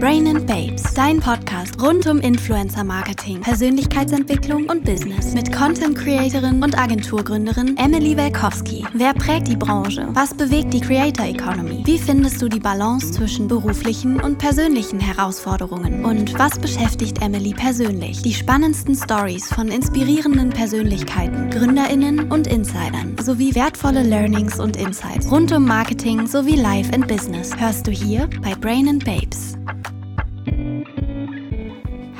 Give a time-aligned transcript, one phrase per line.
[0.00, 6.62] Brain and Babes, dein Podcast rund um Influencer Marketing, Persönlichkeitsentwicklung und Business mit Content Creatorin
[6.62, 8.86] und Agenturgründerin Emily Welkowski.
[8.94, 10.08] Wer prägt die Branche?
[10.12, 11.82] Was bewegt die Creator Economy?
[11.84, 16.02] Wie findest du die Balance zwischen beruflichen und persönlichen Herausforderungen?
[16.02, 18.22] Und was beschäftigt Emily persönlich?
[18.22, 25.52] Die spannendsten Stories von inspirierenden Persönlichkeiten, Gründerinnen und Insidern sowie wertvolle Learnings und Insights rund
[25.52, 29.59] um Marketing sowie Life and Business hörst du hier bei Brain and Babes.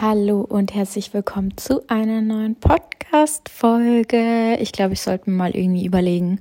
[0.02, 4.56] Hallo und herzlich willkommen zu einer neuen Podcast-Folge.
[4.58, 6.40] Ich glaube, ich sollte mir mal irgendwie überlegen,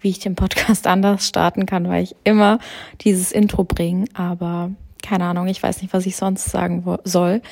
[0.00, 2.58] wie ich den Podcast anders starten kann, weil ich immer
[3.02, 4.06] dieses Intro bringe.
[4.14, 4.72] Aber
[5.04, 7.42] keine Ahnung, ich weiß nicht, was ich sonst sagen soll.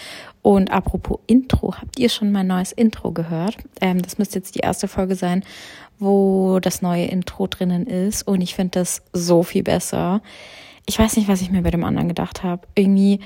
[0.43, 3.57] Und apropos Intro, habt ihr schon mein neues Intro gehört?
[3.81, 5.45] Ähm, das müsste jetzt die erste Folge sein,
[6.01, 8.27] wo das neue Intro drinnen ist.
[8.27, 10.21] Und ich finde das so viel besser.
[10.85, 12.67] Ich weiß nicht, was ich mir bei dem anderen gedacht habe.
[12.75, 13.21] Irgendwie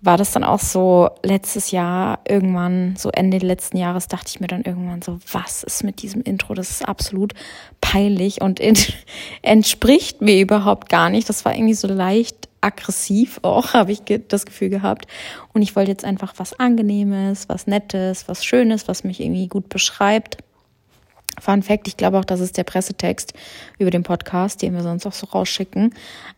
[0.00, 4.46] war das dann auch so letztes Jahr irgendwann, so Ende letzten Jahres, dachte ich mir
[4.46, 6.54] dann irgendwann so, was ist mit diesem Intro?
[6.54, 7.34] Das ist absolut
[7.80, 8.60] peinlich und
[9.42, 11.28] entspricht mir überhaupt gar nicht.
[11.28, 15.06] Das war irgendwie so leicht aggressiv auch, habe ich das Gefühl gehabt.
[15.52, 19.68] Und ich wollte jetzt einfach was Angenehmes, was Nettes, was Schönes, was mich irgendwie gut
[19.68, 20.38] beschreibt.
[21.40, 23.34] Fun Fact, ich glaube auch, das ist der Pressetext
[23.78, 25.94] über den Podcast, den wir sonst auch so rausschicken.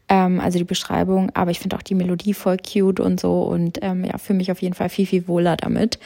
[0.09, 3.79] Ähm, also die Beschreibung, aber ich finde auch die Melodie voll cute und so und
[3.83, 5.99] ähm, ja, fühle mich auf jeden Fall viel, viel wohler damit.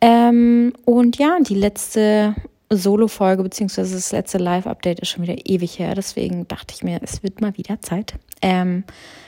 [0.00, 2.34] Ähm, und ja, die letzte
[2.70, 7.22] Solo-Folge beziehungsweise das letzte Live-Update ist schon wieder ewig her, deswegen dachte ich mir, es
[7.22, 8.14] wird mal wieder Zeit.
[8.40, 8.84] Ähm,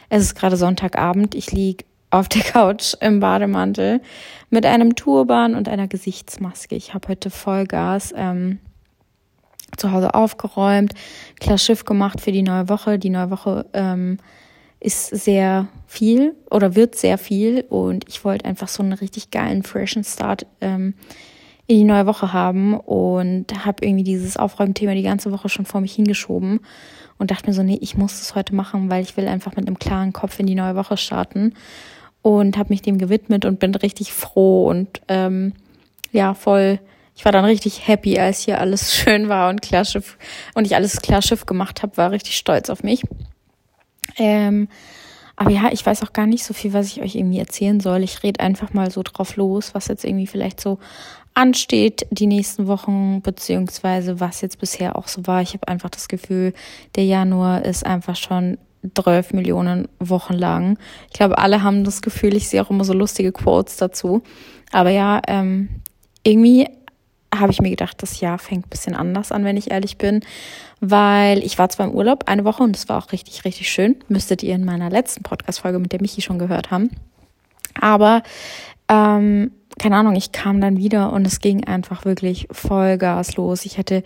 [0.09, 4.01] es ist gerade Sonntagabend, ich liege auf der Couch im Bademantel
[4.51, 6.77] mit einem Turban und einer Gesichtsmaske.
[6.77, 8.15] Ich habe heute Vollgas.
[8.17, 8.61] Ähm,
[9.77, 10.94] zu Hause aufgeräumt,
[11.41, 12.98] klar Schiff gemacht für die neue Woche.
[12.98, 14.19] Die neue Woche ähm,
[14.81, 19.62] ist sehr viel oder wird sehr viel und ich wollte einfach so einen richtig geilen,
[19.62, 20.94] freshen Start ähm,
[21.66, 25.81] in die neue Woche haben und habe irgendwie dieses Aufräumthema die ganze Woche schon vor
[25.81, 26.60] mich hingeschoben
[27.19, 29.66] und dachte mir so, nee, ich muss das heute machen, weil ich will einfach mit
[29.66, 31.54] einem klaren Kopf in die neue Woche starten
[32.20, 35.54] und habe mich dem gewidmet und bin richtig froh und ähm,
[36.12, 36.78] ja, voll
[37.16, 40.19] ich war dann richtig happy, als hier alles schön war und klar Schiff
[40.54, 43.02] und ich alles klar Schiff gemacht habe, war richtig stolz auf mich.
[44.16, 44.69] Ähm,
[45.36, 48.04] aber ja, ich weiß auch gar nicht so viel, was ich euch irgendwie erzählen soll.
[48.04, 50.78] Ich rede einfach mal so drauf los, was jetzt irgendwie vielleicht so
[51.34, 55.42] ansteht die nächsten Wochen, beziehungsweise was jetzt bisher auch so war.
[55.42, 56.52] Ich habe einfach das Gefühl,
[56.94, 58.58] der Januar ist einfach schon
[58.94, 60.78] 12 Millionen Wochen lang.
[61.08, 64.22] Ich glaube, alle haben das Gefühl, ich sehe auch immer so lustige Quotes dazu.
[64.70, 65.69] Aber ja, ähm,
[66.22, 66.69] irgendwie
[67.39, 70.21] habe ich mir gedacht, das Jahr fängt ein bisschen anders an, wenn ich ehrlich bin,
[70.81, 73.97] weil ich war zwar im Urlaub eine Woche und es war auch richtig, richtig schön.
[74.09, 76.91] Müsstet ihr in meiner letzten Podcast-Folge mit der Michi schon gehört haben.
[77.81, 78.23] Aber
[78.89, 83.65] ähm, keine Ahnung, ich kam dann wieder und es ging einfach wirklich Vollgas los.
[83.65, 84.05] Ich hätte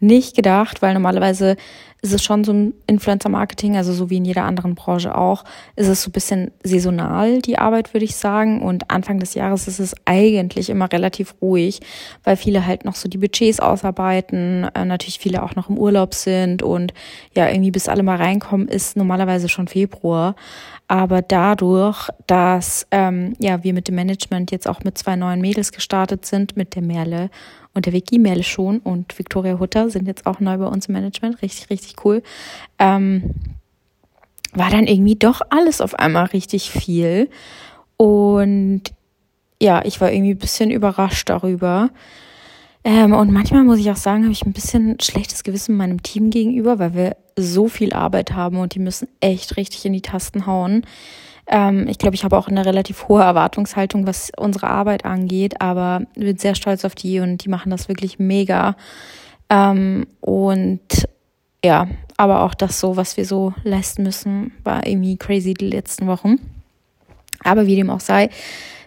[0.00, 1.56] nicht gedacht, weil normalerweise
[2.02, 5.44] ist es schon so ein Influencer-Marketing, also so wie in jeder anderen Branche auch,
[5.76, 8.62] ist es so ein bisschen saisonal, die Arbeit, würde ich sagen.
[8.62, 11.80] Und Anfang des Jahres ist es eigentlich immer relativ ruhig,
[12.22, 16.14] weil viele halt noch so die Budgets ausarbeiten, äh, natürlich viele auch noch im Urlaub
[16.14, 16.92] sind und
[17.34, 20.36] ja, irgendwie bis alle mal reinkommen, ist normalerweise schon Februar.
[20.88, 25.72] Aber dadurch, dass ähm, ja wir mit dem Management jetzt auch mit zwei neuen Mädels
[25.72, 27.30] gestartet sind, mit der Merle
[27.74, 30.94] und der Vicky Merle schon und Victoria Hutter sind jetzt auch neu bei uns im
[30.94, 31.42] Management.
[31.42, 32.22] Richtig, richtig cool.
[32.78, 33.34] Ähm,
[34.52, 37.28] war dann irgendwie doch alles auf einmal richtig viel.
[37.96, 38.82] Und
[39.60, 41.90] ja, ich war irgendwie ein bisschen überrascht darüber.
[42.86, 46.30] Ähm, und manchmal muss ich auch sagen, habe ich ein bisschen schlechtes Gewissen meinem Team
[46.30, 50.46] gegenüber, weil wir so viel Arbeit haben und die müssen echt richtig in die Tasten
[50.46, 50.86] hauen.
[51.48, 56.02] Ähm, ich glaube, ich habe auch eine relativ hohe Erwartungshaltung, was unsere Arbeit angeht, aber
[56.14, 58.76] bin sehr stolz auf die und die machen das wirklich mega.
[59.50, 61.08] Ähm, und
[61.64, 66.06] ja, aber auch das so, was wir so leisten müssen, war irgendwie crazy die letzten
[66.06, 66.36] Wochen.
[67.42, 68.30] Aber wie dem auch sei,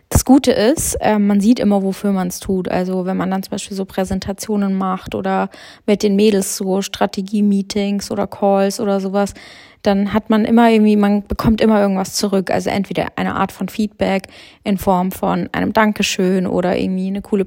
[0.10, 2.68] das Gute ist, äh, man sieht immer, wofür man es tut.
[2.68, 5.50] Also wenn man dann zum Beispiel so Präsentationen macht oder
[5.86, 9.36] mit den Mädels so Strategie-Meetings oder Calls oder sowas,
[9.84, 12.50] dann hat man immer irgendwie, man bekommt immer irgendwas zurück.
[12.50, 14.24] Also entweder eine Art von Feedback
[14.64, 17.46] in Form von einem Dankeschön oder irgendwie eine coole,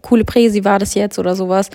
[0.00, 1.68] coole Präsi war das jetzt oder sowas.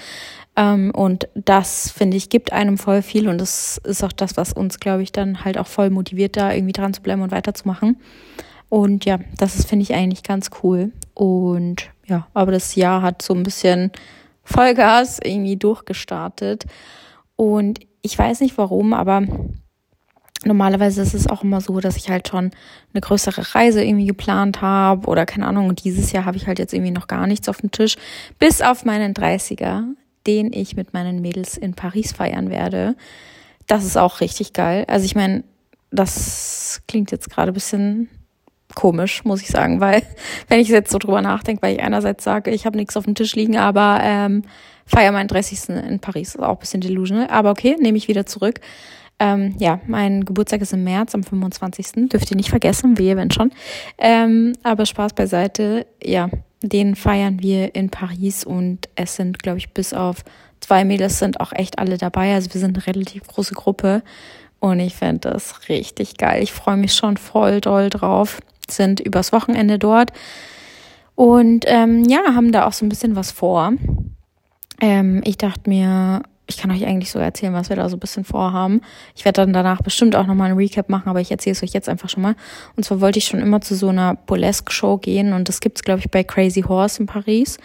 [0.55, 4.51] Ähm, und das, finde ich, gibt einem voll viel und das ist auch das, was
[4.51, 7.97] uns, glaube ich, dann halt auch voll motiviert, da irgendwie dran zu bleiben und weiterzumachen.
[8.73, 10.91] Und ja, das finde ich, eigentlich ganz cool.
[11.13, 13.91] Und ja, aber das Jahr hat so ein bisschen
[14.43, 16.65] Vollgas irgendwie durchgestartet.
[17.35, 19.27] Und ich weiß nicht warum, aber
[20.45, 22.51] Normalerweise ist es auch immer so, dass ich halt schon
[22.93, 25.69] eine größere Reise irgendwie geplant habe oder keine Ahnung.
[25.69, 27.95] Und dieses Jahr habe ich halt jetzt irgendwie noch gar nichts auf dem Tisch,
[28.39, 29.83] bis auf meinen 30er,
[30.27, 32.97] den ich mit meinen Mädels in Paris feiern werde.
[33.67, 34.83] Das ist auch richtig geil.
[34.89, 35.45] Also ich meine,
[35.91, 38.09] das klingt jetzt gerade ein bisschen
[38.75, 40.03] komisch, muss ich sagen, weil
[40.47, 43.15] wenn ich jetzt so drüber nachdenke, weil ich einerseits sage, ich habe nichts auf dem
[43.15, 44.43] Tisch liegen, aber ähm,
[44.85, 45.69] feiere meinen 30.
[45.69, 46.35] in Paris.
[46.35, 48.59] Ist auch ein bisschen delusional, aber okay, nehme ich wieder zurück.
[49.19, 52.09] Ähm, ja, mein Geburtstag ist im März, am 25.
[52.09, 53.51] Dürft ihr nicht vergessen, wehe, wenn schon.
[53.97, 56.29] Ähm, aber Spaß beiseite, ja,
[56.61, 60.23] den feiern wir in Paris und es sind, glaube ich, bis auf
[60.61, 62.33] zwei Mädels sind auch echt alle dabei.
[62.33, 64.01] Also wir sind eine relativ große Gruppe
[64.59, 66.41] und ich finde das richtig geil.
[66.41, 68.39] Ich freue mich schon voll doll drauf.
[68.69, 70.11] Sind übers Wochenende dort
[71.15, 73.73] und ähm, ja, haben da auch so ein bisschen was vor.
[74.81, 77.99] Ähm, ich dachte mir, ich kann euch eigentlich so erzählen, was wir da so ein
[77.99, 78.81] bisschen vorhaben.
[79.15, 81.71] Ich werde dann danach bestimmt auch nochmal ein Recap machen, aber ich erzähle es euch
[81.71, 82.35] jetzt einfach schon mal.
[82.75, 85.99] Und zwar wollte ich schon immer zu so einer Burlesque-Show gehen und das gibt's glaube
[85.99, 87.57] ich, bei Crazy Horse in Paris.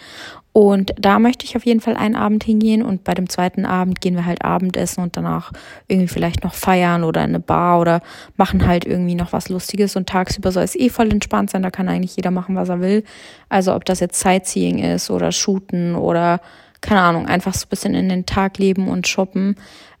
[0.51, 4.01] Und da möchte ich auf jeden Fall einen Abend hingehen und bei dem zweiten Abend
[4.01, 5.51] gehen wir halt Abendessen und danach
[5.87, 8.01] irgendwie vielleicht noch feiern oder in eine Bar oder
[8.35, 11.69] machen halt irgendwie noch was Lustiges und tagsüber soll es eh voll entspannt sein, da
[11.69, 13.03] kann eigentlich jeder machen, was er will.
[13.47, 16.41] Also ob das jetzt Sightseeing ist oder Shooten oder
[16.81, 19.55] keine Ahnung, einfach so ein bisschen in den Tag leben und shoppen.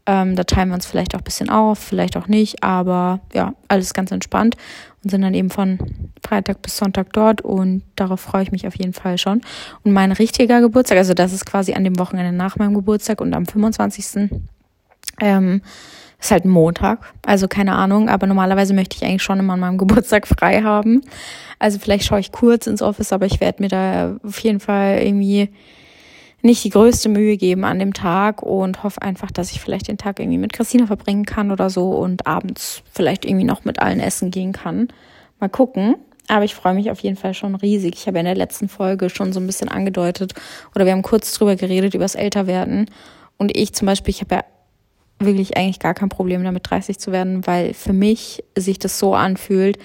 [0.09, 3.53] Ähm, da teilen wir uns vielleicht auch ein bisschen auf, vielleicht auch nicht, aber ja,
[3.67, 4.57] alles ganz entspannt
[5.03, 5.77] und sind dann eben von
[6.25, 9.41] Freitag bis Sonntag dort und darauf freue ich mich auf jeden Fall schon.
[9.83, 13.35] Und mein richtiger Geburtstag, also das ist quasi an dem Wochenende nach meinem Geburtstag und
[13.35, 14.31] am 25.
[15.21, 15.61] Ähm,
[16.19, 19.59] ist halt ein Montag, also keine Ahnung, aber normalerweise möchte ich eigentlich schon immer an
[19.59, 21.03] meinem Geburtstag frei haben.
[21.59, 25.03] Also vielleicht schaue ich kurz ins Office, aber ich werde mir da auf jeden Fall
[25.03, 25.49] irgendwie
[26.41, 29.97] nicht die größte Mühe geben an dem Tag und hoffe einfach, dass ich vielleicht den
[29.97, 33.99] Tag irgendwie mit Christina verbringen kann oder so und abends vielleicht irgendwie noch mit allen
[33.99, 34.87] essen gehen kann.
[35.39, 35.95] Mal gucken.
[36.27, 37.95] Aber ich freue mich auf jeden Fall schon riesig.
[37.95, 40.33] Ich habe in der letzten Folge schon so ein bisschen angedeutet
[40.75, 42.85] oder wir haben kurz drüber geredet, über das Älterwerden.
[43.37, 44.43] Und ich zum Beispiel, ich habe ja
[45.17, 49.15] wirklich eigentlich gar kein Problem damit, 30 zu werden, weil für mich sich das so
[49.15, 49.79] anfühlt,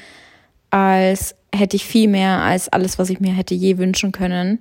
[0.70, 4.58] als hätte ich viel mehr als alles, was ich mir hätte je wünschen können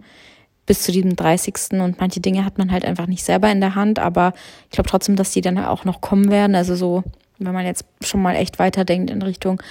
[0.66, 1.56] bis zu diesem 30.
[1.72, 4.34] Und manche Dinge hat man halt einfach nicht selber in der Hand, aber
[4.66, 6.56] ich glaube trotzdem, dass die dann auch noch kommen werden.
[6.56, 7.04] Also so,
[7.40, 9.62] wenn man jetzt schon mal echt weiterdenkt in Richtung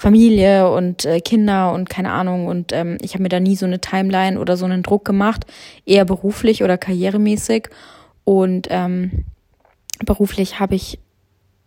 [0.00, 2.46] Familie und äh, Kinder und keine Ahnung.
[2.46, 5.44] Und ähm, ich habe mir da nie so eine Timeline oder so einen Druck gemacht,
[5.84, 7.68] eher beruflich oder karrieremäßig.
[8.24, 9.26] Und ähm,
[10.04, 10.98] beruflich habe ich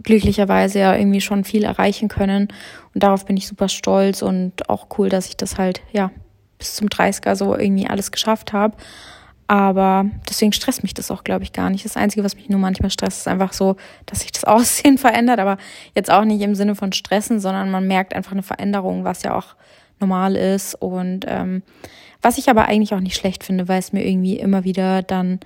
[0.02, 2.48] glücklicherweise ja irgendwie schon viel erreichen können.
[2.96, 6.10] Und darauf bin ich super stolz und auch cool, dass ich das halt, ja,
[6.64, 8.76] bis zum 30er so irgendwie alles geschafft habe.
[9.48, 11.84] Aber deswegen stresst mich das auch, glaube ich, gar nicht.
[11.84, 13.76] Das Einzige, was mich nur manchmal stresst, ist einfach so,
[14.06, 15.40] dass sich das Aussehen verändert.
[15.40, 15.58] Aber
[15.96, 19.36] jetzt auch nicht im Sinne von Stressen, sondern man merkt einfach eine Veränderung, was ja
[19.36, 19.56] auch
[20.00, 20.76] normal ist.
[20.76, 21.62] Und ähm,
[22.22, 25.40] was ich aber eigentlich auch nicht schlecht finde, weil es mir irgendwie immer wieder dann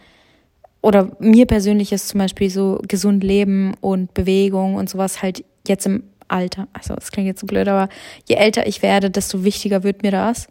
[0.82, 5.86] oder mir persönlich ist zum Beispiel so gesund leben und Bewegung und sowas halt jetzt
[5.86, 7.90] im Alter, also es klingt jetzt so blöd, aber
[8.28, 10.48] je älter ich werde, desto wichtiger wird mir das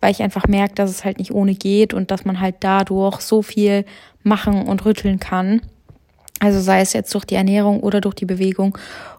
[0.00, 3.20] weil ich einfach merke, dass es halt nicht ohne geht und dass man halt dadurch
[3.20, 3.84] so viel
[4.22, 5.62] machen und rütteln kann.
[6.40, 8.76] Also sei es jetzt durch die Ernährung oder durch die Bewegung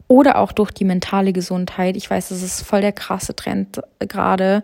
[0.07, 1.95] oder auch durch die mentale Gesundheit.
[1.95, 4.63] Ich weiß, das ist voll der krasse Trend gerade,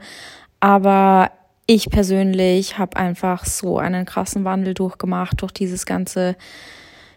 [0.59, 1.31] aber
[1.67, 6.35] ich persönlich habe einfach so einen krassen Wandel durchgemacht durch dieses ganze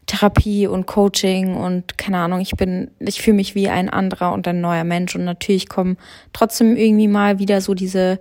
[0.06, 4.46] Therapie und Coaching und keine Ahnung, ich bin, ich fühle mich wie ein anderer und
[4.48, 5.96] ein neuer Mensch und natürlich kommen
[6.32, 8.18] trotzdem irgendwie mal wieder so diese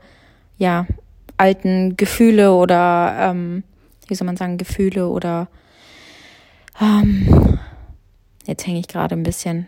[0.59, 0.85] ja,
[1.37, 3.63] alten Gefühle oder, ähm,
[4.07, 5.47] wie soll man sagen, Gefühle oder,
[6.79, 7.57] ähm,
[8.45, 9.67] jetzt hänge ich gerade ein bisschen,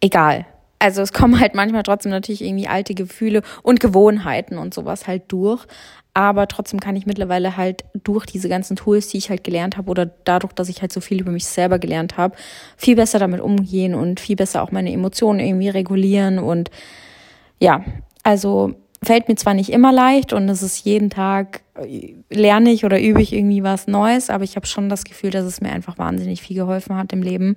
[0.00, 0.46] egal.
[0.78, 5.24] Also es kommen halt manchmal trotzdem natürlich irgendwie alte Gefühle und Gewohnheiten und sowas halt
[5.28, 5.64] durch.
[6.14, 9.90] Aber trotzdem kann ich mittlerweile halt durch diese ganzen Tools, die ich halt gelernt habe
[9.90, 12.36] oder dadurch, dass ich halt so viel über mich selber gelernt habe,
[12.76, 16.70] viel besser damit umgehen und viel besser auch meine Emotionen irgendwie regulieren und
[17.60, 17.84] ja,
[18.22, 22.84] also fällt mir zwar nicht immer leicht und es ist jeden Tag, äh, lerne ich
[22.84, 25.72] oder übe ich irgendwie was Neues, aber ich habe schon das Gefühl, dass es mir
[25.72, 27.56] einfach wahnsinnig viel geholfen hat im Leben.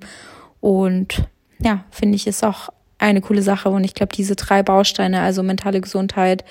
[0.60, 1.28] Und
[1.60, 3.70] ja, finde ich, ist auch eine coole Sache.
[3.70, 6.44] Und ich glaube, diese drei Bausteine, also mentale Gesundheit,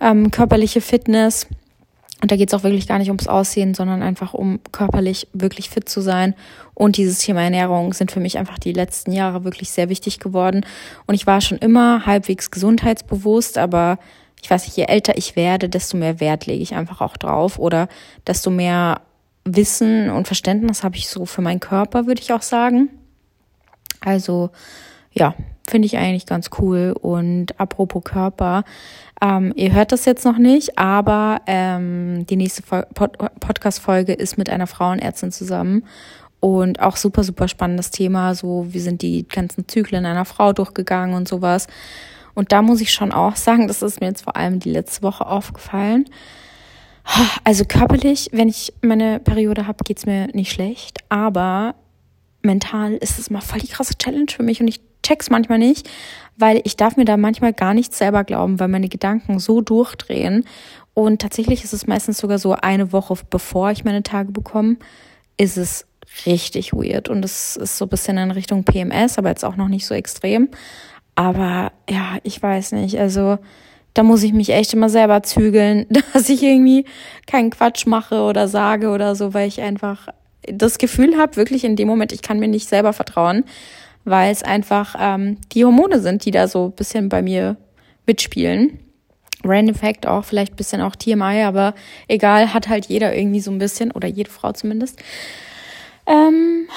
[0.00, 1.46] ähm, körperliche Fitness,
[2.24, 5.68] und da geht es auch wirklich gar nicht ums Aussehen, sondern einfach um körperlich wirklich
[5.68, 6.34] fit zu sein.
[6.72, 10.64] Und dieses Thema Ernährung sind für mich einfach die letzten Jahre wirklich sehr wichtig geworden.
[11.06, 13.98] Und ich war schon immer halbwegs gesundheitsbewusst, aber
[14.40, 17.58] ich weiß nicht, je älter ich werde, desto mehr Wert lege ich einfach auch drauf
[17.58, 17.88] oder
[18.26, 19.02] desto mehr
[19.44, 22.88] Wissen und Verständnis habe ich so für meinen Körper, würde ich auch sagen.
[24.00, 24.48] Also
[25.12, 25.34] ja,
[25.68, 26.94] finde ich eigentlich ganz cool.
[27.00, 28.64] Und apropos Körper,
[29.22, 34.50] ähm, ihr hört das jetzt noch nicht, aber ähm, die nächste Pod Podcast-Folge ist mit
[34.50, 35.84] einer Frauenärztin zusammen.
[36.40, 38.34] Und auch super, super spannendes Thema.
[38.34, 41.68] So, wie sind die ganzen Zyklen einer Frau durchgegangen und sowas.
[42.34, 45.02] Und da muss ich schon auch sagen, das ist mir jetzt vor allem die letzte
[45.02, 46.04] Woche aufgefallen.
[47.44, 50.98] Also körperlich, wenn ich meine Periode habe, geht's mir nicht schlecht.
[51.08, 51.74] Aber
[52.42, 55.88] mental ist es mal voll die krasse Challenge für mich und ich check's manchmal nicht,
[56.36, 60.44] weil ich darf mir da manchmal gar nichts selber glauben, weil meine Gedanken so durchdrehen.
[60.94, 64.76] Und tatsächlich ist es meistens sogar so eine Woche bevor ich meine Tage bekomme,
[65.36, 65.86] ist es
[66.26, 67.08] richtig weird.
[67.08, 69.94] Und es ist so ein bisschen in Richtung PMS, aber jetzt auch noch nicht so
[69.94, 70.48] extrem.
[71.14, 72.98] Aber ja, ich weiß nicht.
[72.98, 73.38] Also
[73.94, 76.84] da muss ich mich echt immer selber zügeln, dass ich irgendwie
[77.26, 80.08] keinen Quatsch mache oder sage oder so, weil ich einfach
[80.46, 83.44] das Gefühl habe, wirklich in dem Moment, ich kann mir nicht selber vertrauen,
[84.04, 87.56] weil es einfach ähm, die Hormone sind, die da so ein bisschen bei mir
[88.06, 88.78] mitspielen.
[89.44, 91.74] Random Fact auch, vielleicht ein bisschen auch TMI, aber
[92.08, 94.98] egal, hat halt jeder irgendwie so ein bisschen, oder jede Frau zumindest.
[96.06, 96.68] Ähm,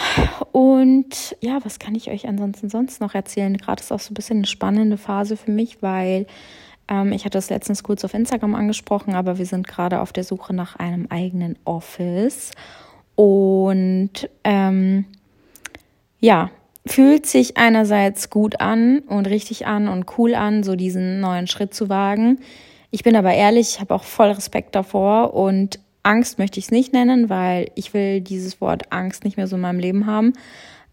[0.51, 3.55] und ja, was kann ich euch ansonsten sonst noch erzählen?
[3.57, 6.27] Gerade ist auch so ein bisschen eine spannende Phase für mich, weil
[6.87, 10.23] ähm, ich hatte das letztens kurz auf Instagram angesprochen, aber wir sind gerade auf der
[10.23, 12.51] Suche nach einem eigenen Office.
[13.15, 15.05] Und ähm,
[16.19, 16.49] ja,
[16.87, 21.73] fühlt sich einerseits gut an und richtig an und cool an, so diesen neuen Schritt
[21.73, 22.39] zu wagen.
[22.91, 26.71] Ich bin aber ehrlich, ich habe auch voll Respekt davor und Angst möchte ich es
[26.71, 30.33] nicht nennen, weil ich will dieses Wort Angst nicht mehr so in meinem Leben haben.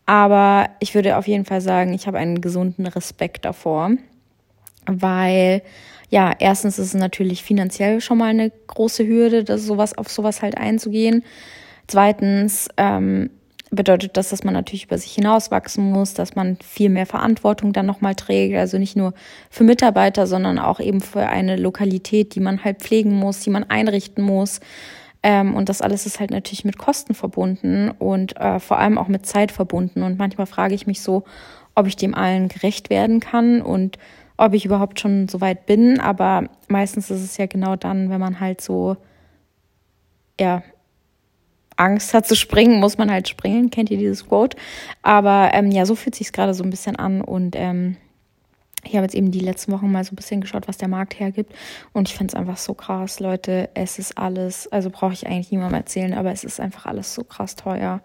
[0.06, 3.92] Aber ich würde auf jeden Fall sagen, ich habe einen gesunden Respekt davor,
[4.86, 5.62] weil
[6.10, 10.42] ja, erstens ist es natürlich finanziell schon mal eine große Hürde, das sowas auf sowas
[10.42, 11.24] halt einzugehen.
[11.86, 13.30] Zweitens ähm,
[13.70, 17.86] bedeutet das, dass man natürlich über sich hinauswachsen muss, dass man viel mehr Verantwortung dann
[17.86, 18.56] nochmal trägt.
[18.56, 19.14] Also nicht nur
[19.50, 23.64] für Mitarbeiter, sondern auch eben für eine Lokalität, die man halt pflegen muss, die man
[23.64, 24.60] einrichten muss.
[25.22, 29.08] Ähm, und das alles ist halt natürlich mit Kosten verbunden und äh, vor allem auch
[29.08, 30.02] mit Zeit verbunden.
[30.02, 31.24] Und manchmal frage ich mich so,
[31.74, 33.98] ob ich dem allen gerecht werden kann und
[34.36, 35.98] ob ich überhaupt schon so weit bin.
[35.98, 38.96] Aber meistens ist es ja genau dann, wenn man halt so,
[40.38, 40.62] ja,
[41.76, 43.70] Angst hat zu springen, muss man halt springen.
[43.70, 44.56] Kennt ihr dieses Quote?
[45.02, 47.96] Aber ähm, ja, so fühlt sich gerade so ein bisschen an und ähm,
[48.86, 51.18] ich habe jetzt eben die letzten Wochen mal so ein bisschen geschaut, was der Markt
[51.18, 51.54] hergibt.
[51.92, 53.70] Und ich finde es einfach so krass, Leute.
[53.74, 57.24] Es ist alles, also brauche ich eigentlich niemandem erzählen, aber es ist einfach alles so
[57.24, 58.02] krass teuer.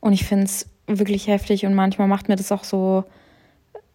[0.00, 3.04] Und ich finde es wirklich heftig und manchmal macht mir das auch so,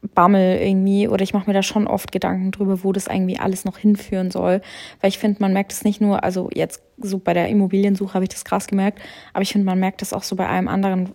[0.01, 3.65] Bammel irgendwie oder ich mache mir da schon oft Gedanken drüber, wo das irgendwie alles
[3.65, 4.61] noch hinführen soll.
[4.99, 8.25] Weil ich finde, man merkt es nicht nur, also jetzt so bei der Immobiliensuche habe
[8.25, 8.99] ich das krass gemerkt,
[9.33, 11.09] aber ich finde, man merkt das auch so bei allem anderen,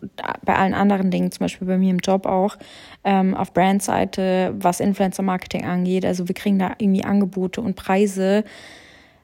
[0.44, 2.56] bei allen anderen Dingen, zum Beispiel bei mir im Job auch,
[3.04, 6.04] ähm, auf Brandseite, was Influencer-Marketing angeht.
[6.04, 8.44] Also wir kriegen da irgendwie Angebote und Preise.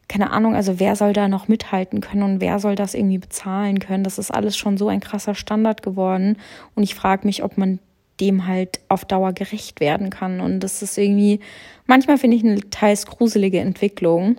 [0.08, 3.78] Keine Ahnung, also wer soll da noch mithalten können und wer soll das irgendwie bezahlen
[3.78, 4.04] können?
[4.04, 6.36] Das ist alles schon so ein krasser Standard geworden.
[6.74, 7.78] Und ich frage mich, ob man
[8.22, 10.40] dem halt auf Dauer gerecht werden kann.
[10.40, 11.40] Und das ist irgendwie,
[11.86, 14.36] manchmal finde ich eine teils gruselige Entwicklung.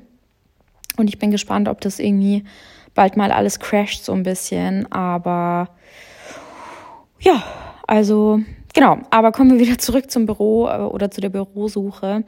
[0.96, 2.46] Und ich bin gespannt, ob das irgendwie
[2.94, 4.90] bald mal alles crasht so ein bisschen.
[4.92, 5.70] Aber
[7.20, 7.44] ja,
[7.86, 8.40] also
[8.74, 9.00] genau.
[9.10, 12.24] Aber kommen wir wieder zurück zum Büro äh, oder zu der Bürosuche.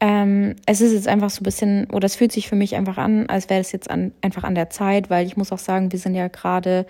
[0.00, 2.98] Ähm, es ist jetzt einfach so ein bisschen, oder es fühlt sich für mich einfach
[2.98, 5.92] an, als wäre es jetzt an, einfach an der Zeit, weil ich muss auch sagen,
[5.92, 6.86] wir sind ja gerade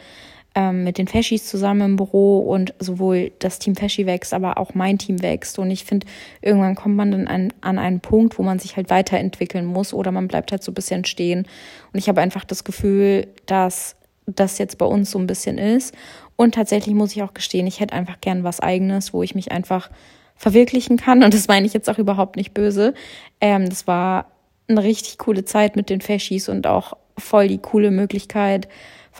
[0.54, 4.74] ähm, mit den Feschis zusammen im Büro und sowohl das Team Feschi wächst, aber auch
[4.74, 5.58] mein Team wächst.
[5.58, 6.06] Und ich finde,
[6.42, 10.10] irgendwann kommt man dann an, an einen Punkt, wo man sich halt weiterentwickeln muss oder
[10.10, 11.46] man bleibt halt so ein bisschen stehen.
[11.92, 15.94] Und ich habe einfach das Gefühl, dass das jetzt bei uns so ein bisschen ist.
[16.36, 19.52] Und tatsächlich muss ich auch gestehen, ich hätte einfach gern was eigenes, wo ich mich
[19.52, 19.90] einfach
[20.36, 21.22] verwirklichen kann.
[21.22, 22.94] Und das meine ich jetzt auch überhaupt nicht böse.
[23.40, 24.26] Ähm, das war
[24.68, 28.68] eine richtig coole Zeit mit den Feschis und auch voll die coole Möglichkeit,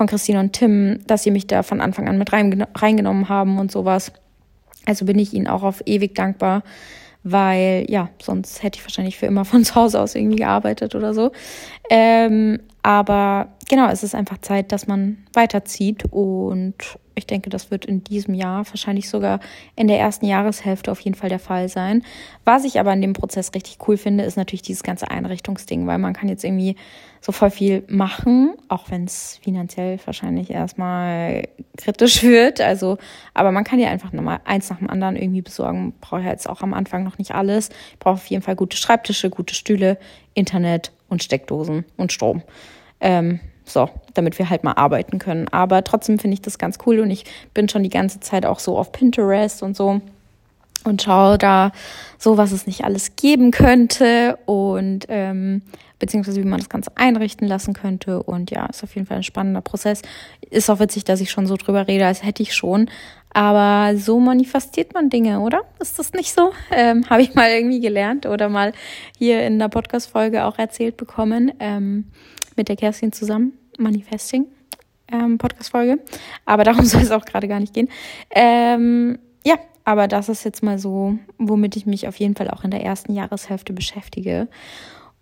[0.00, 3.70] von Christine und Tim, dass sie mich da von Anfang an mit reingenommen haben und
[3.70, 4.12] sowas.
[4.86, 6.62] Also bin ich ihnen auch auf ewig dankbar,
[7.22, 11.12] weil ja, sonst hätte ich wahrscheinlich für immer von zu Hause aus irgendwie gearbeitet oder
[11.12, 11.32] so.
[11.90, 16.76] Ähm, aber genau, es ist einfach Zeit, dass man weiterzieht und
[17.14, 19.40] ich denke, das wird in diesem Jahr, wahrscheinlich sogar
[19.76, 22.04] in der ersten Jahreshälfte auf jeden Fall der Fall sein.
[22.46, 25.98] Was ich aber in dem Prozess richtig cool finde, ist natürlich dieses ganze Einrichtungsding, weil
[25.98, 26.76] man kann jetzt irgendwie
[27.20, 32.60] so voll viel machen, auch wenn es finanziell wahrscheinlich erstmal kritisch wird.
[32.60, 32.98] Also,
[33.34, 35.92] aber man kann ja einfach nochmal eins nach dem anderen irgendwie besorgen.
[36.00, 37.68] Brauche jetzt auch am Anfang noch nicht alles.
[37.92, 39.98] Ich brauche auf jeden Fall gute Schreibtische, gute Stühle,
[40.34, 42.42] Internet und Steckdosen und Strom.
[43.00, 45.46] Ähm, So, damit wir halt mal arbeiten können.
[45.48, 47.24] Aber trotzdem finde ich das ganz cool und ich
[47.54, 50.00] bin schon die ganze Zeit auch so auf Pinterest und so
[50.84, 51.72] und schaue da
[52.18, 55.62] so, was es nicht alles geben könnte und ähm,
[55.98, 58.22] beziehungsweise wie man das Ganze einrichten lassen könnte.
[58.22, 60.02] Und ja, ist auf jeden Fall ein spannender Prozess.
[60.50, 62.90] Ist auch witzig, dass ich schon so drüber rede, als hätte ich schon.
[63.32, 65.62] Aber so manifestiert man Dinge, oder?
[65.78, 66.52] Ist das nicht so?
[66.72, 68.72] Ähm, Habe ich mal irgendwie gelernt oder mal
[69.16, 72.06] hier in der Podcast-Folge auch erzählt bekommen ähm,
[72.56, 73.52] mit der Kerstin zusammen.
[73.78, 74.46] Manifesting
[75.12, 75.98] ähm, Podcast-Folge.
[76.44, 77.88] Aber darum soll es auch gerade gar nicht gehen.
[78.30, 79.56] Ähm, ja,
[79.90, 82.84] aber das ist jetzt mal so, womit ich mich auf jeden Fall auch in der
[82.84, 84.46] ersten Jahreshälfte beschäftige.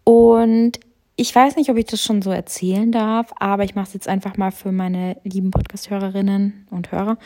[0.04, 0.72] Und
[1.16, 4.08] ich weiß nicht, ob ich das schon so erzählen darf, aber ich mache es jetzt
[4.08, 7.16] einfach mal für meine lieben Podcast-Hörerinnen und Hörer.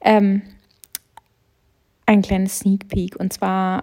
[0.00, 0.42] Ähm,
[2.06, 3.16] ein kleines Sneak Peek.
[3.16, 3.82] Und zwar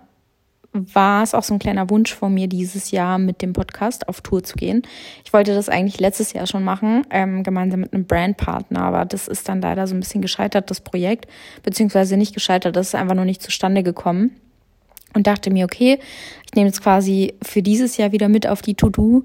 [0.74, 4.22] war es auch so ein kleiner Wunsch von mir, dieses Jahr mit dem Podcast auf
[4.22, 4.84] Tour zu gehen.
[5.26, 9.28] Ich wollte das eigentlich letztes Jahr schon machen, ähm, gemeinsam mit einem Brandpartner, aber das
[9.28, 11.28] ist dann leider so ein bisschen gescheitert, das Projekt,
[11.64, 14.36] beziehungsweise nicht gescheitert, das ist einfach nur nicht zustande gekommen
[15.16, 16.00] und dachte mir, okay,
[16.46, 19.24] ich nehme jetzt quasi für dieses Jahr wieder mit auf die To-Do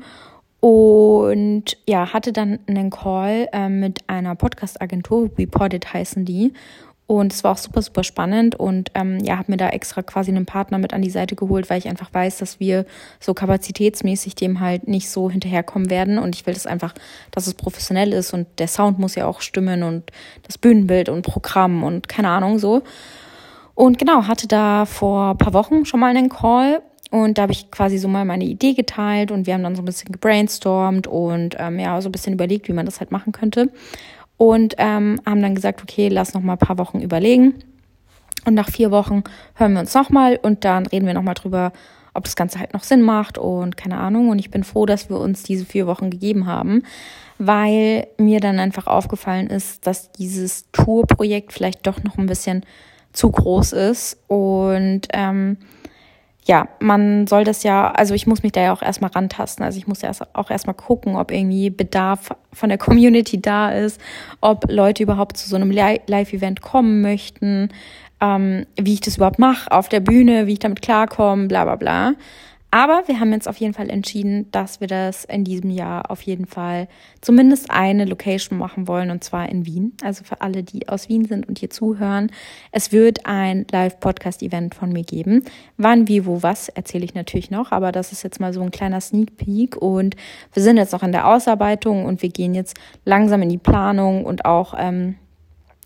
[0.60, 6.54] und ja, hatte dann einen Call äh, mit einer Podcast-Agentur, Reported heißen die.
[7.06, 10.30] Und es war auch super, super spannend und ähm, ja, habe mir da extra quasi
[10.30, 12.86] einen Partner mit an die Seite geholt, weil ich einfach weiß, dass wir
[13.20, 16.18] so kapazitätsmäßig dem halt nicht so hinterherkommen werden.
[16.18, 16.94] Und ich will das einfach,
[17.30, 20.10] dass es professionell ist und der Sound muss ja auch stimmen und
[20.44, 22.82] das Bühnenbild und Programm und keine Ahnung so.
[23.74, 26.80] Und genau, hatte da vor ein paar Wochen schon mal einen Call
[27.10, 29.82] und da habe ich quasi so mal meine Idee geteilt und wir haben dann so
[29.82, 33.32] ein bisschen gebrainstormt und ähm, ja, so ein bisschen überlegt, wie man das halt machen
[33.32, 33.68] könnte.
[34.36, 37.54] Und ähm, haben dann gesagt, okay, lass noch mal ein paar Wochen überlegen.
[38.44, 39.22] Und nach vier Wochen
[39.54, 41.72] hören wir uns nochmal und dann reden wir nochmal drüber,
[42.14, 44.28] ob das Ganze halt noch Sinn macht und keine Ahnung.
[44.28, 46.82] Und ich bin froh, dass wir uns diese vier Wochen gegeben haben,
[47.38, 52.64] weil mir dann einfach aufgefallen ist, dass dieses Tourprojekt vielleicht doch noch ein bisschen
[53.12, 54.18] zu groß ist.
[54.28, 55.56] Und ähm,
[56.46, 59.64] ja, man soll das ja, also ich muss mich da ja auch erstmal rantasten.
[59.64, 63.98] Also ich muss ja auch erstmal gucken, ob irgendwie Bedarf von der Community da ist,
[64.42, 67.70] ob Leute überhaupt zu so einem Live-Event kommen möchten,
[68.20, 71.76] ähm, wie ich das überhaupt mache auf der Bühne, wie ich damit klarkomme, bla bla
[71.76, 72.12] bla.
[72.74, 76.22] Aber wir haben jetzt auf jeden Fall entschieden, dass wir das in diesem Jahr auf
[76.22, 76.88] jeden Fall
[77.20, 79.92] zumindest eine Location machen wollen, und zwar in Wien.
[80.02, 82.32] Also für alle, die aus Wien sind und hier zuhören.
[82.72, 85.44] Es wird ein Live-Podcast-Event von mir geben.
[85.76, 88.72] Wann, wie, wo, was, erzähle ich natürlich noch, aber das ist jetzt mal so ein
[88.72, 90.16] kleiner Sneak Peek und
[90.52, 94.24] wir sind jetzt noch in der Ausarbeitung und wir gehen jetzt langsam in die Planung
[94.24, 95.14] und auch ähm,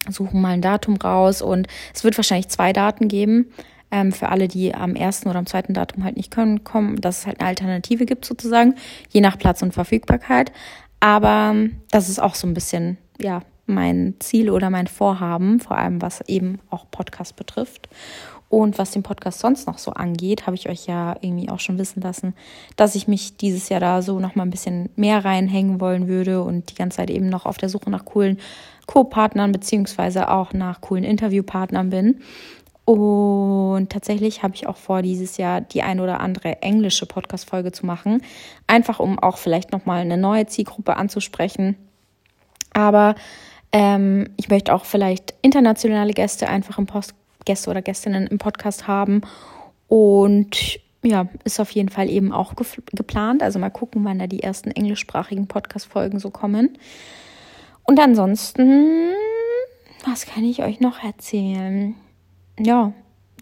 [0.09, 3.51] suchen mal ein Datum raus und es wird wahrscheinlich zwei Daten geben
[3.91, 7.21] ähm, für alle, die am ersten oder am zweiten Datum halt nicht können, kommen, dass
[7.21, 8.75] es halt eine Alternative gibt sozusagen,
[9.11, 10.53] je nach Platz und Verfügbarkeit.
[11.01, 11.55] Aber
[11.91, 16.23] das ist auch so ein bisschen, ja, mein Ziel oder mein Vorhaben, vor allem was
[16.23, 17.89] eben auch Podcast betrifft.
[18.51, 21.77] Und was den Podcast sonst noch so angeht, habe ich euch ja irgendwie auch schon
[21.77, 22.35] wissen lassen,
[22.77, 26.43] dass ich mich dieses Jahr da so noch mal ein bisschen mehr reinhängen wollen würde
[26.43, 28.39] und die ganze Zeit eben noch auf der Suche nach coolen
[28.87, 32.21] Co-Partnern beziehungsweise auch nach coolen Interviewpartnern bin.
[32.89, 37.85] Und tatsächlich habe ich auch vor, dieses Jahr die ein oder andere englische Podcast-Folge zu
[37.85, 38.23] machen.
[38.67, 41.77] Einfach um auch vielleicht nochmal eine neue Zielgruppe anzusprechen.
[42.73, 43.15] Aber
[43.73, 48.89] ähm, ich möchte auch vielleicht internationale Gäste einfach im Post Gäste oder Gästinnen im Podcast
[48.89, 49.21] haben.
[49.89, 53.43] Und ja, ist auf jeden Fall eben auch ge geplant.
[53.43, 56.79] Also mal gucken, wann da die ersten englischsprachigen Podcast-Folgen so kommen.
[57.85, 59.11] Und ansonsten,
[60.07, 61.95] was kann ich euch noch erzählen?
[62.59, 62.93] Ja,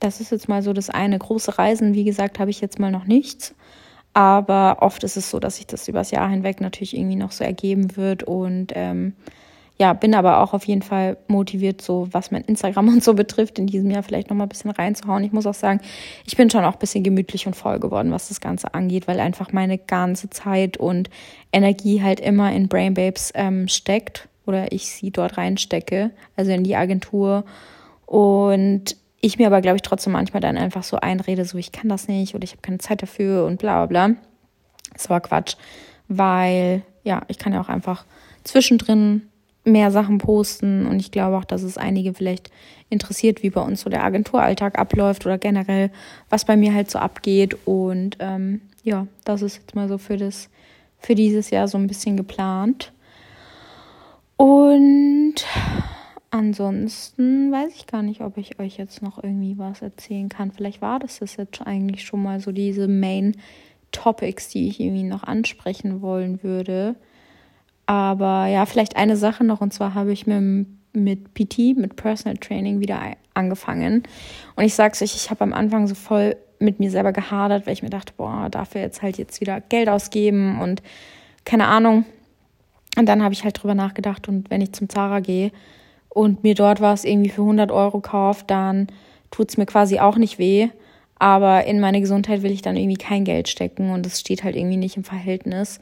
[0.00, 1.18] das ist jetzt mal so das eine.
[1.18, 3.54] Große Reisen, wie gesagt, habe ich jetzt mal noch nichts.
[4.12, 7.44] Aber oft ist es so, dass sich das übers Jahr hinweg natürlich irgendwie noch so
[7.44, 8.22] ergeben wird.
[8.22, 9.12] Und ähm,
[9.78, 13.58] ja, bin aber auch auf jeden Fall motiviert, so was mein Instagram und so betrifft,
[13.58, 15.24] in diesem Jahr vielleicht noch mal ein bisschen reinzuhauen.
[15.24, 15.80] Ich muss auch sagen,
[16.26, 19.20] ich bin schon auch ein bisschen gemütlich und voll geworden, was das Ganze angeht, weil
[19.20, 21.10] einfach meine ganze Zeit und
[21.52, 26.64] Energie halt immer in Brain Babes ähm, steckt oder ich sie dort reinstecke, also in
[26.64, 27.44] die Agentur.
[28.06, 31.88] Und ich mir aber, glaube ich, trotzdem manchmal dann einfach so einrede, so ich kann
[31.88, 34.16] das nicht oder ich habe keine Zeit dafür und bla bla bla.
[34.92, 35.56] Das war Quatsch,
[36.08, 38.04] weil ja, ich kann ja auch einfach
[38.44, 39.22] zwischendrin
[39.64, 42.50] mehr Sachen posten und ich glaube auch, dass es einige vielleicht
[42.88, 45.90] interessiert, wie bei uns so der Agenturalltag abläuft oder generell,
[46.30, 50.16] was bei mir halt so abgeht und ähm, ja, das ist jetzt mal so für
[50.16, 50.48] das
[50.98, 52.92] für dieses Jahr so ein bisschen geplant.
[54.36, 55.34] Und
[56.30, 60.52] Ansonsten weiß ich gar nicht, ob ich euch jetzt noch irgendwie was erzählen kann.
[60.52, 63.36] Vielleicht war das das jetzt eigentlich schon mal so diese Main
[63.92, 66.96] Topics, die ich irgendwie noch ansprechen wollen würde.
[67.86, 72.36] Aber ja, vielleicht eine Sache noch, und zwar habe ich mit, mit PT, mit Personal
[72.36, 73.00] Training wieder
[73.32, 74.02] angefangen.
[74.56, 77.74] Und ich sag's euch, ich habe am Anfang so voll mit mir selber gehadert, weil
[77.74, 80.82] ich mir dachte, boah, dafür jetzt halt jetzt wieder Geld ausgeben und
[81.44, 82.04] keine Ahnung.
[82.98, 85.52] Und dann habe ich halt drüber nachgedacht und wenn ich zum Zara gehe
[86.16, 88.86] und mir dort was irgendwie für 100 Euro kaufe, dann
[89.30, 90.70] tut es mir quasi auch nicht weh.
[91.18, 94.56] Aber in meine Gesundheit will ich dann irgendwie kein Geld stecken und es steht halt
[94.56, 95.78] irgendwie nicht im Verhältnis.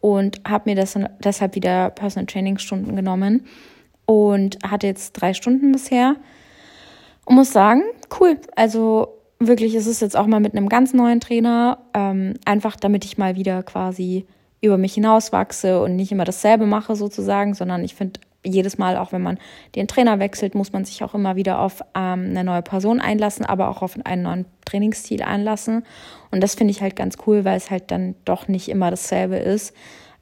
[0.00, 3.44] Und habe mir das deshalb wieder Personal Training Stunden genommen
[4.06, 6.16] und hatte jetzt drei Stunden bisher.
[7.26, 7.82] Und muss sagen,
[8.18, 8.38] cool.
[8.54, 9.08] Also
[9.40, 11.80] wirklich, es ist jetzt auch mal mit einem ganz neuen Trainer.
[11.92, 14.24] Ähm, einfach damit ich mal wieder quasi
[14.62, 19.12] über mich hinauswachse und nicht immer dasselbe mache sozusagen, sondern ich finde jedes Mal, auch
[19.12, 19.38] wenn man
[19.74, 23.44] den Trainer wechselt, muss man sich auch immer wieder auf ähm, eine neue Person einlassen,
[23.44, 25.84] aber auch auf einen neuen Trainingsstil einlassen.
[26.30, 29.36] Und das finde ich halt ganz cool, weil es halt dann doch nicht immer dasselbe
[29.36, 29.74] ist.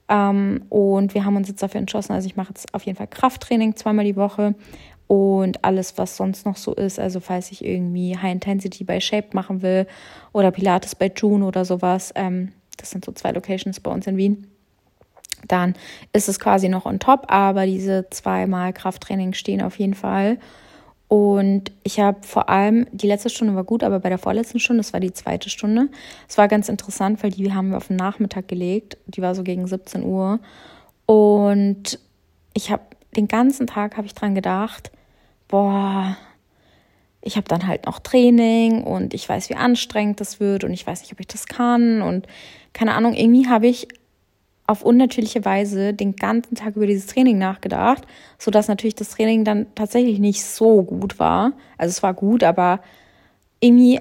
[0.09, 3.07] Ähm, und wir haben uns jetzt dafür entschlossen, also ich mache jetzt auf jeden Fall
[3.07, 4.55] Krafttraining zweimal die Woche
[5.07, 6.99] und alles, was sonst noch so ist.
[6.99, 9.87] Also falls ich irgendwie High Intensity bei Shape machen will
[10.33, 12.11] oder Pilates bei June oder sowas.
[12.15, 14.47] Ähm, das sind so zwei Locations bei uns in Wien
[15.47, 15.75] dann
[16.13, 20.37] ist es quasi noch on top, aber diese zweimal Krafttraining stehen auf jeden Fall.
[21.07, 24.79] Und ich habe vor allem, die letzte Stunde war gut, aber bei der vorletzten Stunde,
[24.79, 25.89] das war die zweite Stunde,
[26.27, 28.97] es war ganz interessant, weil die haben wir auf den Nachmittag gelegt.
[29.05, 30.39] Die war so gegen 17 Uhr.
[31.05, 31.99] Und
[32.53, 32.83] ich habe
[33.15, 34.91] den ganzen Tag habe ich dran gedacht,
[35.47, 36.17] boah,
[37.21, 40.85] ich habe dann halt noch Training und ich weiß, wie anstrengend das wird und ich
[40.85, 42.27] weiß nicht, ob ich das kann und
[42.73, 43.87] keine Ahnung, irgendwie habe ich
[44.67, 48.03] auf unnatürliche Weise den ganzen Tag über dieses Training nachgedacht,
[48.39, 51.53] so dass natürlich das Training dann tatsächlich nicht so gut war.
[51.77, 52.79] Also es war gut, aber
[53.59, 53.99] irgendwie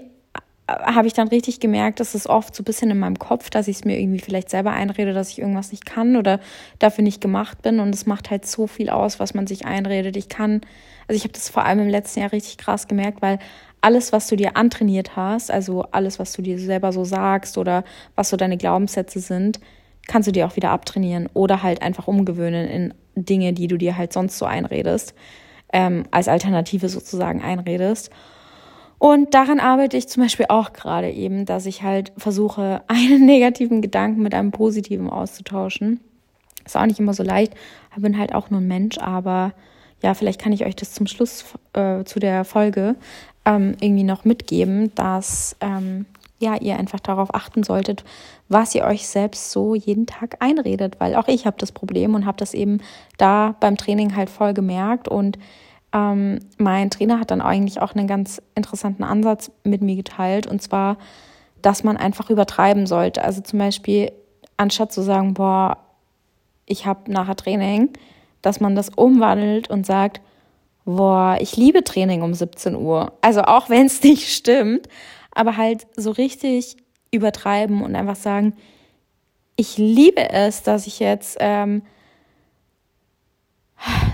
[0.67, 3.69] habe ich dann richtig gemerkt, dass es oft so ein bisschen in meinem Kopf, dass
[3.69, 6.41] ich es mir irgendwie vielleicht selber einrede, dass ich irgendwas nicht kann oder
[6.79, 7.81] dafür nicht gemacht bin.
[7.81, 10.17] Und es macht halt so viel aus, was man sich einredet.
[10.17, 10.63] Ich kann,
[11.07, 13.39] also ich habe das vor allem im letzten Jahr richtig krass gemerkt, weil
[13.83, 17.85] alles, was du dir antrainiert hast, also alles, was du dir selber so sagst oder
[18.15, 19.61] was so deine Glaubenssätze sind,
[20.07, 23.97] kannst du dir auch wieder abtrainieren oder halt einfach umgewöhnen in Dinge, die du dir
[23.97, 25.15] halt sonst so einredest,
[25.73, 28.11] ähm, als Alternative sozusagen einredest.
[28.99, 33.83] Und daran arbeite ich zum Beispiel auch gerade eben, dass ich halt versuche, einen negativen
[33.83, 36.01] Gedanken mit einem positiven auszutauschen.
[36.65, 37.55] Ist auch nicht immer so leicht.
[37.95, 39.53] Ich bin halt auch nur ein Mensch, aber
[40.03, 42.97] ja, vielleicht kann ich euch das zum Schluss äh, zu der Folge
[43.45, 46.07] ähm, irgendwie noch mitgeben, dass ähm,
[46.45, 48.05] ja, ihr einfach darauf achten solltet,
[48.49, 52.27] was ihr euch selbst so jeden Tag einredet, weil auch ich habe das Problem und
[52.27, 52.79] habe das eben
[53.17, 55.39] da beim Training halt voll gemerkt und
[55.93, 60.61] ähm, mein Trainer hat dann eigentlich auch einen ganz interessanten Ansatz mit mir geteilt und
[60.61, 60.99] zwar,
[61.63, 63.25] dass man einfach übertreiben sollte.
[63.25, 64.13] Also zum Beispiel,
[64.57, 65.79] anstatt zu sagen, boah,
[66.67, 67.91] ich habe nachher Training,
[68.43, 70.21] dass man das umwandelt und sagt,
[70.85, 73.13] boah, ich liebe Training um 17 Uhr.
[73.21, 74.89] Also auch wenn es nicht stimmt,
[75.35, 76.77] aber halt so richtig
[77.11, 78.55] übertreiben und einfach sagen,
[79.57, 81.83] ich liebe es, dass ich jetzt ähm,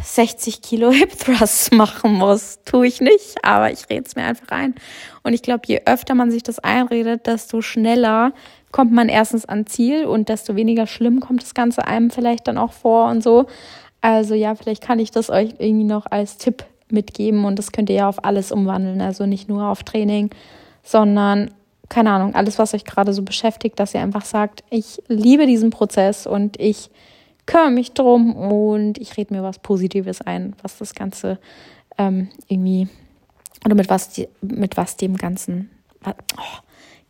[0.02, 2.60] 60 Kilo Hip Thrusts machen muss.
[2.64, 4.74] Tue ich nicht, aber ich rede es mir einfach ein.
[5.22, 8.32] Und ich glaube, je öfter man sich das einredet, desto schneller
[8.72, 12.58] kommt man erstens an Ziel und desto weniger schlimm kommt das Ganze einem vielleicht dann
[12.58, 13.46] auch vor und so.
[14.00, 17.90] Also ja, vielleicht kann ich das euch irgendwie noch als Tipp mitgeben und das könnt
[17.90, 19.00] ihr ja auf alles umwandeln.
[19.00, 20.30] Also nicht nur auf Training,
[20.82, 21.50] sondern
[21.90, 25.70] keine Ahnung, alles, was euch gerade so beschäftigt, dass ihr einfach sagt, ich liebe diesen
[25.70, 26.88] Prozess und ich
[27.46, 31.38] kümmere mich drum und ich rede mir was Positives ein, was das Ganze
[31.98, 32.88] ähm, irgendwie
[33.64, 35.68] oder mit was, die, mit was dem Ganzen.
[36.06, 36.12] Oh,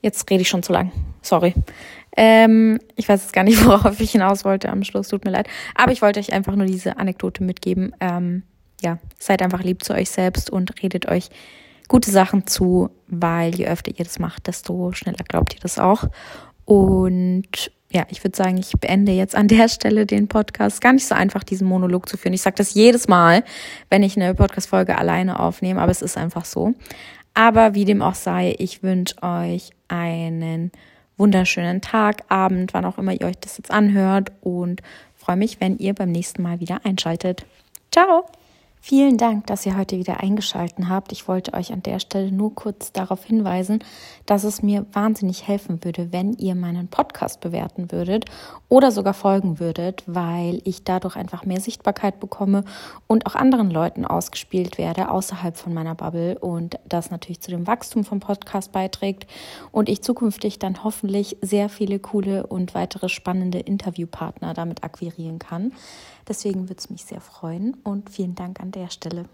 [0.01, 0.91] jetzt rede ich schon zu lang.
[1.23, 1.55] Sorry.
[2.17, 5.09] Ähm, ich weiß jetzt gar nicht, worauf ich hinaus wollte am Schluss.
[5.09, 5.49] Tut mir leid.
[5.75, 7.95] Aber ich wollte euch einfach nur diese Anekdote mitgeben.
[8.01, 8.43] Ähm,
[8.81, 11.29] ja, seid einfach lieb zu euch selbst und redet euch
[11.91, 16.05] gute Sachen zu, weil je öfter ihr das macht, desto schneller glaubt ihr das auch.
[16.65, 20.81] Und ja, ich würde sagen, ich beende jetzt an der Stelle den Podcast.
[20.81, 22.33] Gar nicht so einfach, diesen Monolog zu führen.
[22.33, 23.43] Ich sage das jedes Mal,
[23.91, 26.75] wenn ich eine Podcast-Folge alleine aufnehme, aber es ist einfach so.
[27.35, 30.71] Aber wie dem auch sei, ich wünsche euch einen
[31.17, 34.81] wunderschönen Tag, Abend, wann auch immer ihr euch das jetzt anhört und
[35.17, 37.45] freue mich, wenn ihr beim nächsten Mal wieder einschaltet.
[37.91, 38.27] Ciao!
[38.83, 41.13] Vielen Dank, dass ihr heute wieder eingeschaltet habt.
[41.13, 43.85] Ich wollte euch an der Stelle nur kurz darauf hinweisen,
[44.25, 48.25] dass es mir wahnsinnig helfen würde, wenn ihr meinen Podcast bewerten würdet
[48.71, 52.65] oder sogar folgen würdet, weil ich dadurch einfach mehr Sichtbarkeit bekomme
[53.07, 57.67] und auch anderen Leuten ausgespielt werde außerhalb von meiner Bubble und das natürlich zu dem
[57.67, 59.27] Wachstum vom Podcast beiträgt
[59.73, 65.73] und ich zukünftig dann hoffentlich sehr viele coole und weitere spannende Interviewpartner damit akquirieren kann.
[66.29, 69.27] Deswegen würde es mich sehr freuen und vielen Dank an der Stelle.